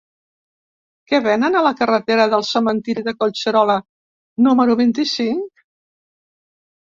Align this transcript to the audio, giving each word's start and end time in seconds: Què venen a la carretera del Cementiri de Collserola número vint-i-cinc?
Què 1.09 1.17
venen 1.25 1.57
a 1.59 1.59
la 1.67 1.73
carretera 1.81 2.25
del 2.31 2.45
Cementiri 2.51 3.03
de 3.09 3.13
Collserola 3.19 3.77
número 4.47 4.79
vint-i-cinc? 4.81 5.63